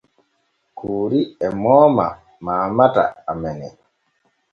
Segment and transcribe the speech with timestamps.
[0.77, 2.07] Kuuri e mooma
[2.45, 3.67] mamata amene.